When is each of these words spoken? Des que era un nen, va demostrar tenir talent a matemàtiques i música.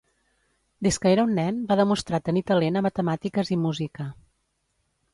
Des 0.87 0.97
que 1.03 1.11
era 1.17 1.25
un 1.29 1.35
nen, 1.41 1.59
va 1.73 1.77
demostrar 1.81 2.21
tenir 2.31 2.45
talent 2.53 2.83
a 2.83 2.85
matemàtiques 2.89 3.55
i 3.57 3.63
música. 3.67 4.11